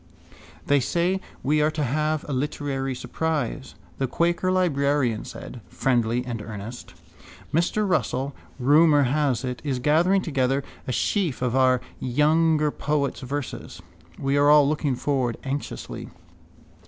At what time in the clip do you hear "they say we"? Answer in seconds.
0.65-1.61